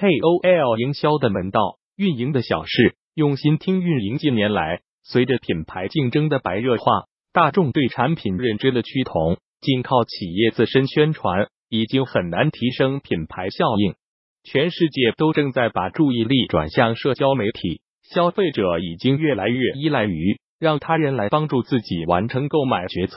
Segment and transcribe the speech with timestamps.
[0.00, 4.16] KOL 营销的门道，运营的小事，用心听运营。
[4.16, 13.94] 近年来，随着品牌竞争的白热化，大众对产品认知的趋同，仅靠企业自身宣传已经很难提升品牌效应。
[14.42, 23.16] 全世界都正在把注意力转向社交媒体，消费者已经越来越依赖于让他人来帮助自己完成购买决策。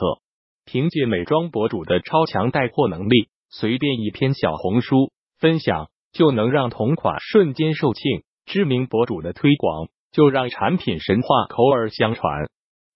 [0.65, 8.23] 凭借美妆博主的超强带货能力，随便一篇小红书分享就能让同款瞬间售罄。
[8.45, 12.49] 知名博主的推广就让产品神话口耳相传。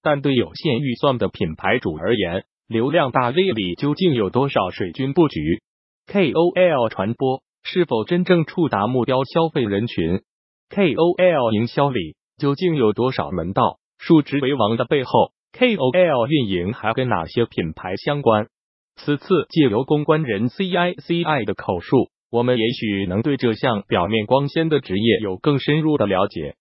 [0.04, 5.62] 但对有限预算的品牌主而言，流量大 V 里究竟有多少水军布局
[6.08, 10.22] ？KOL 传播是否真正触达目标消费人群
[10.70, 13.80] ？KOL 营销里究竟有多少门道？
[13.98, 15.32] 数值为王的背后。
[15.58, 18.48] KOL 运营还跟哪些品牌相关？
[18.96, 26.56] 此次借由公关人 CICI 的口述，我们也许能对这项表面光鲜的职业有更深入的了解。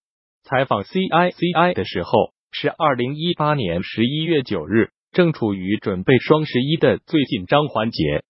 [0.44, 8.22] 采访 CICI 的时候是二零一八年十一月九日，正处于准备双十一的最紧张环节。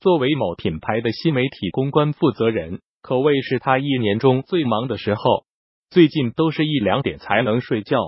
[0.00, 5.44] 作为某品牌的新媒体公关负责人，可谓是他一年中最忙的时候。
[5.90, 7.98] 最近都是一两点才能睡觉。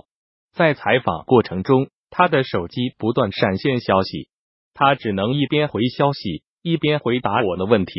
[0.52, 1.88] 在采访过程中。
[2.08, 4.28] 他的手机不断闪现消息，
[4.72, 7.92] 他只能一边回消息一边回答我的问题。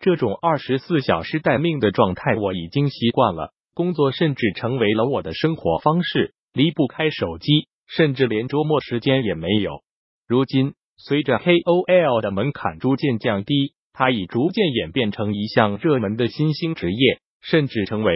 [0.00, 9.82] 这种二十四小时待命的状态我已经习惯了，工作甚至成为了我的生活方式，离不开手机，甚至连周末时间也没有。
[10.28, 18.14] 如今，随着 KOL 的门槛逐渐降低，它已逐渐演变成一项热门的新兴职业，甚至成为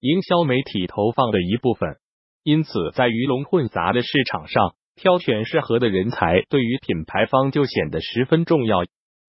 [0.00, 1.96] 营销媒体投放的一部分。
[2.42, 8.84] 因此，在鱼龙混杂的市场上，挑选适合的人才对于品牌方就显得十分重要。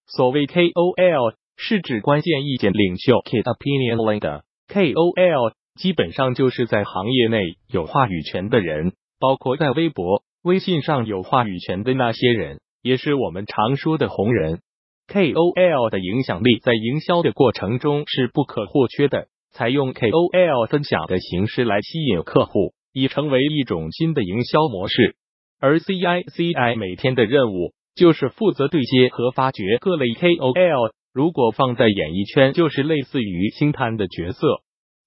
[0.07, 14.61] 所谓 KOL 是指关键意见领袖 （Key Opinion Leader），KOL 基本上就是在行业内有话语权的人，包括在微博、微信上有话语权的那些人，也是我们常说的红人。
[15.09, 22.75] KOL 的影响力在营销的过程中是不可或缺的，采用 KOL 分享的形式来吸引客户。
[22.97, 25.17] 已成为一种新的营销模式，
[25.59, 30.93] 而 CICI 每天的任务就是负责对接和发掘各类 KOL。
[31.15, 34.63] 如果放在演艺圈，就是类似于星探的角色。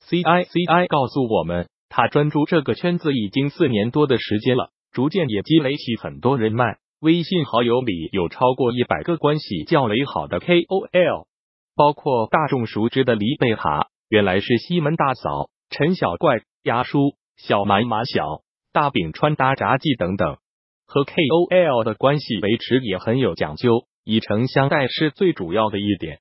[0.08, 6.78] CICI 告诉我们，他专注这个圈子已经四年多的时间了，逐渐也积累起很多人脉。
[7.02, 11.26] 微信好友里有超过一百个关系较为好的 KOL，
[11.76, 17.16] 包括大众熟知的黎贝卡，原来是西门大嫂、陈小怪、牙叔。
[17.40, 18.42] 小蛮马小
[18.74, 20.38] 大饼穿搭杂技等等，
[20.88, 26.20] 和 KOL 的关系维持也很有讲究，以诚相待是最主要的一点。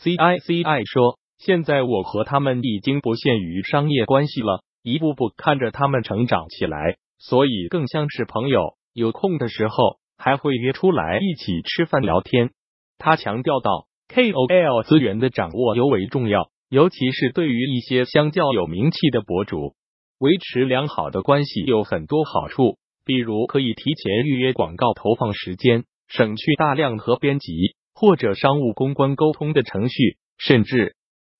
[0.00, 8.76] CICI 说，现在我和他们已经不限于商业关系了，一步步看着他们成长起来，所以更像是朋友。
[8.92, 12.50] 有空的时候还会约出来一起吃饭聊天。
[12.98, 19.74] 他强调到，KOL 资源的掌握尤为重要，尤其是对于一些相较有名气的博主。
[20.20, 30.18] 维持良好的关系有很多好处，比如可以提前预约广告投放时间，省去大量和编辑或者商务公关沟通的程序。
[30.36, 30.96] 甚至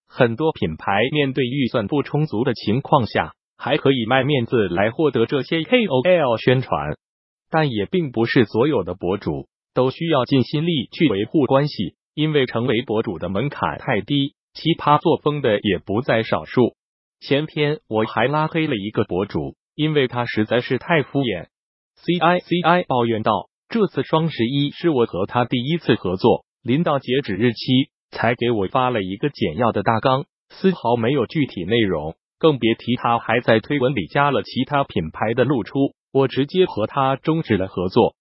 [0.07, 6.97] 很多品牌面对预算不充足的情况下，还可以卖面子来获得这些 KOL 宣传。
[7.51, 16.77] 但也并不是所有的博主都需要尽心力去维护关系，因为成为博主的门槛太低，奇葩作风的也不在少数。
[17.21, 21.49] 前篇我还拉黑了一个博主，因为他实在是太敷衍。
[21.97, 38.15] CICI 抱怨道：“这次双十一是我和他第一次合作，临到截止日期才给我发了一个简要的大纲，丝毫没有具体内容，更别提他还在推文里加了其他品牌的露出，我直接和他终止了合作。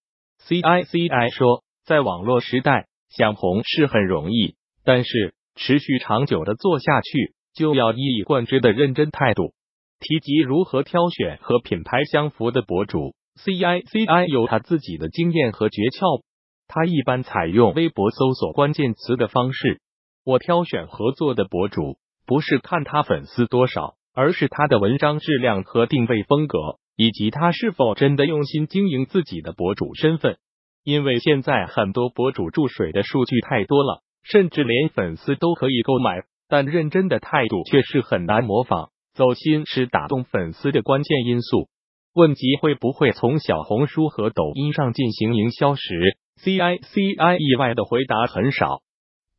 [0.47, 9.53] ”CICI 说：“在网络时代，想红是很容易，但是持续长久的做下去。”就要一以贯之的认真态度。
[9.99, 16.23] 提及如何挑选和品牌相符的博主，CICI 有他自己的经验和诀窍。
[16.67, 19.81] 他一般采用微博搜索关键词的方式。
[20.25, 26.57] 我挑选合作的博主，不是看他粉丝多少，而是他的文章质量和定位风格，
[26.95, 30.37] 以及他是否真的用心经营自己的博主身份。
[30.83, 36.23] 因为现在很多博主注水的数据太多了，甚至连粉丝都可以购买。
[36.49, 41.67] 但认真的态度却是很难模仿，走心是打动粉丝的关键因素。
[42.13, 48.81] 问及会不会从小红书和抖音上进行营销时，CICI 意外的回答很少。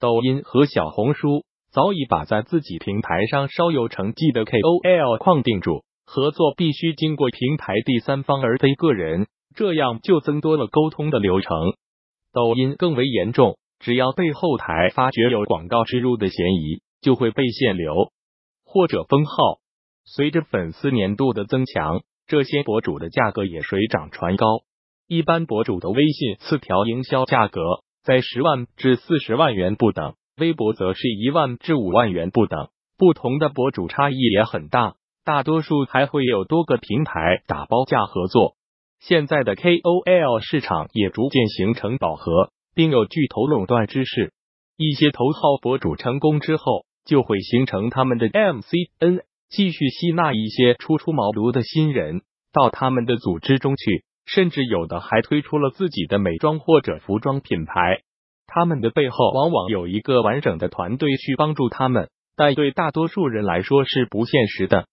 [0.00, 11.52] 抖音和小红书早已把在自己平台上稍有成绩的 KOL 框定住，合作必须经过平台第三方而非个人，这样就增多了沟通的流程。
[12.32, 18.10] 抖音更为严重，只要被后台发觉有广告植入的嫌疑，就会被限流
[18.64, 19.32] 或者封号。
[20.04, 24.46] 随着粉丝粘度的增强，这些博主的价格也水涨船高。
[25.06, 27.60] 一般博主的微信次条营销价格
[28.02, 30.14] 在十万至四十万元不等。
[30.36, 32.68] 微博则是一万至五万元不等，
[32.98, 38.56] 不同的博主差异也很大，大多数还会有多个平台打包价合作。
[38.98, 44.32] 现在的 KOL 市场也逐渐形成饱和，并有巨头垄断之势。
[44.76, 58.02] 一些头号博主成功之后，就会形成他们的 MCN，继续吸纳一些初出茅庐的新人到他们的组织中去，甚至有的还推出了自己的美妆或者服装品牌。
[58.46, 64.86] 他们的背后往往有一个完整的团队去帮助他们，但对大多数人来说是不现实的。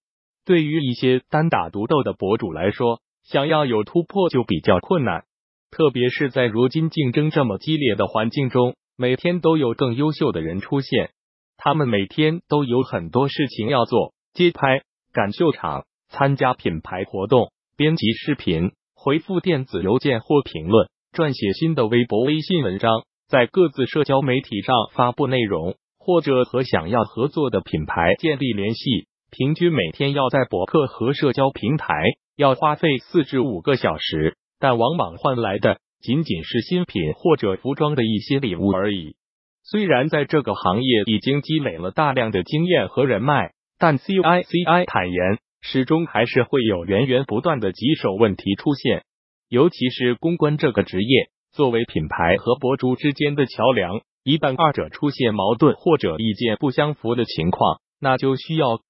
[0.46, 5.26] 对于一些单打独斗的博主来说，想要有突破就比较困难。
[5.70, 11.12] 特别是在如今竞争这么激烈的环境中，每天都有更优秀的人出现，
[11.58, 14.82] 他们每天都有很多事情要做：接拍、
[15.14, 23.04] 赶秀场、参加品牌活动、编辑视频、回复电子邮件或评论、撰写新的微博、微信文章。
[23.28, 32.04] 在各自社交媒体上发布内容，或者和想要合作的品牌建立联系，平均每天要在博客和社交平台
[32.36, 39.16] 要花费四至五个小时，但往往换来的仅仅是新品或者服装的一些礼物而已。
[39.64, 49.06] 虽然在这个行业已经积累了大量的经验和人脉，但 CICI 坦言，始终还是会有源源不断的棘手问题出现，
[49.50, 51.32] 尤其是公关这个职业。
[51.52, 58.82] 作为品牌和博主之间的桥梁，一旦二者出现矛盾或者意见不相符的情况，那就需要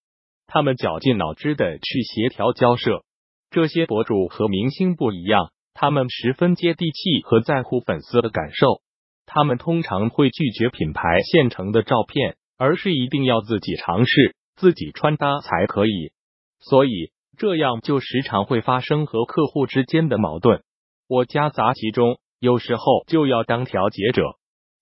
[0.46, 3.02] 他们绞尽脑汁的去协调交涉。
[3.50, 8.82] 这些博主和明星不一样，他们十分接地气和在乎粉丝的感受。
[9.26, 16.12] 他们通常会拒绝品牌现成的照片，而是一定要自己尝试、自己穿搭才可以。
[16.60, 20.64] 所以这样就时常会发生和客户之间的矛盾。
[21.08, 22.20] 我夹杂其中。
[22.44, 24.24] 有时候就要当调解者。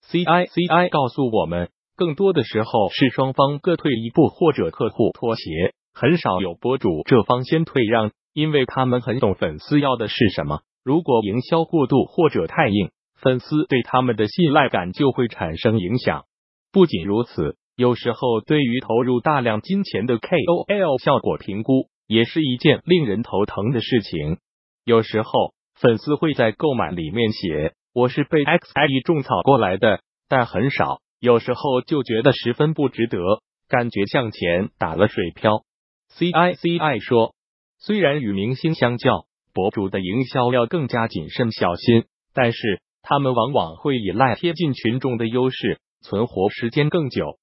[0.00, 10.62] C I C I 告诉我们，更多的时候是双方各退一步，或者客户妥协，很少有博主这方先退让，因为他们很懂粉丝要的是什么。
[10.82, 16.24] 如果营销过度或者太硬，粉丝对他们的信赖感就会产生影响。
[16.72, 24.36] 不仅如此，有时候对于投入大量金钱的 K O L 效果评估，也是一件令人头疼的事情。
[24.84, 25.30] 有时候。
[25.76, 33.18] 粉丝会在购买里面写我是被 X I E 种草过来的，但很少，有时候就觉得十分不值得，
[33.66, 35.64] 感觉向前打了水漂。
[36.10, 37.34] C I C I 说，
[37.78, 39.24] 虽然与明星相较，
[39.54, 42.04] 博主的营销要更加谨慎小心，
[42.34, 47.38] 但是他们往往会依赖贴近群众的优势，存活时间更久。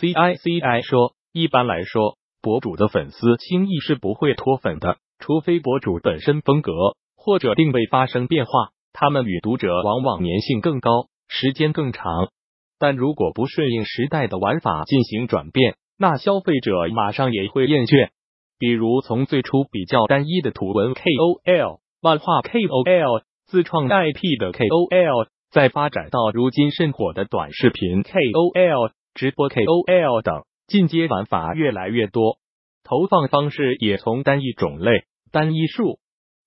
[0.00, 6.72] C I C I 说，一般来说，博主的粉丝轻易是不会脱粉的，除非博主本身风格。
[7.16, 8.50] 或者定位发生变化，
[8.92, 12.28] 他们与读者往往粘性更高，时间更长。
[12.78, 18.10] 但如果不顺应时代的玩法进行转变，那消费者马上也会厌倦。
[18.56, 32.38] 比如从最初比较单一的图文 KOL、漫画 KOL、自创 IP 的 KOL，再发展到如今甚火的短视频 KOL、直播 KOL 等，进阶玩法越来越多，
[32.84, 35.98] 投放方式也从单一种类、单一数。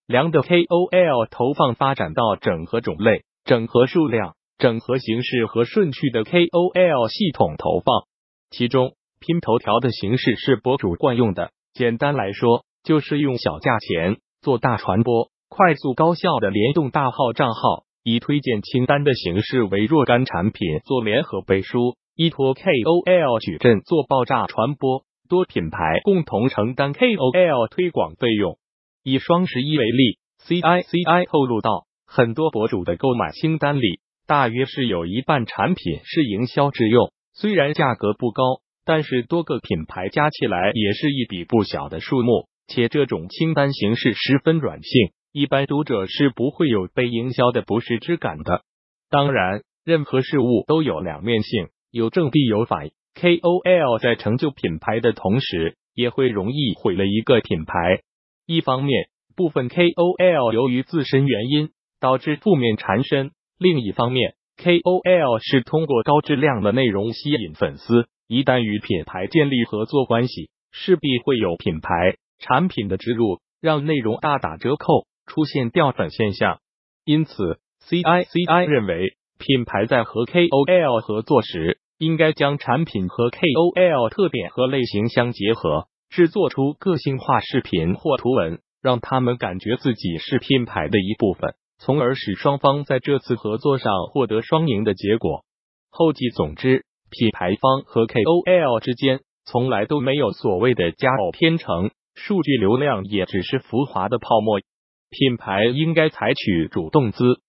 [0.07, 8.05] 量的 KOL 投放发展到整合种类、整合数量、整合形式和顺序的 KOL 系统投放，
[8.49, 11.51] 其中拼头条的形式是博主惯用的。
[11.73, 28.57] 简单来说，就是用小价钱做大传播，快速高效的联动大号账号，以推荐清单的形式为若干产品做联合背书，依托 KOL 矩阵做爆炸传播，多品牌共同承担 KOL 推广费用。
[29.03, 37.11] 以双十一为例，CICI 透露到，很多博主的购买清单里，大约是有一半产品是营销之用。
[37.33, 38.43] 虽然价格不高，
[38.85, 42.47] 但是多个品牌加起来也是一笔不小的数目。
[42.67, 48.61] 且这种清单形式十分软性，一般读者是不会有被营销的不适之感的。
[49.09, 52.89] 当然，任何事物都有两面性，有正必有反。
[53.13, 58.01] KOL 在成就品牌的同时，也会容易毁了一个品牌。
[58.45, 61.69] 一方面，部分 KOL 由于自身原因
[61.99, 76.59] 导致负面缠身；另一方面，KOL 是通过高质量的内容吸引粉丝，一旦与品牌建立合作关系，势必会有品牌产品的植入，让内容大打折扣，出现掉粉现象。
[77.03, 95.43] 因此，CICI 认为，品牌在和 KOL 合作时，应该将产品和 KOL 特点和类型相结合，制作出个性化视频或图文，让他们感觉自己是品牌的一部分，从而使双方在这次合作上获得双赢的结果。
[95.89, 104.59] 后继总之，品牌方和 KOL 之间从来都没有所谓的佳偶天成，数据流量也只是浮华的泡沫。
[105.09, 107.41] 品牌应该采取主动姿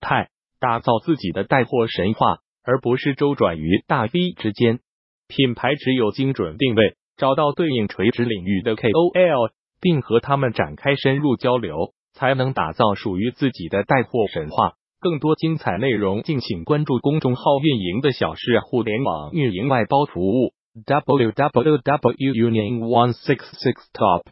[0.00, 0.28] 态，
[0.60, 2.38] 打造自己的带货神话。
[2.68, 4.80] 而不是周转于大 V 之间，
[5.28, 14.72] 品牌只有精准定位，找到对应垂直领域的 KOL，并和他们展开深入交流，才能打造属于自己的带货神话。
[14.98, 20.52] 更多精彩内容，敬请关注公众号“运营的小事互联网运营外包服务
[20.84, 24.24] ”，www.unioneone six six top。